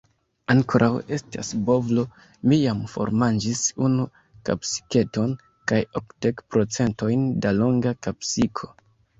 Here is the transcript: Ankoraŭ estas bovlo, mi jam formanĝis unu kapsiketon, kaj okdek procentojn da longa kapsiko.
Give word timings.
Ankoraŭ 0.51 0.87
estas 1.17 1.51
bovlo, 1.67 2.05
mi 2.53 2.57
jam 2.61 2.81
formanĝis 2.95 3.61
unu 3.89 4.07
kapsiketon, 4.51 5.37
kaj 5.73 5.83
okdek 6.03 6.45
procentojn 6.57 7.29
da 7.45 7.57
longa 7.63 7.95
kapsiko. 8.09 8.77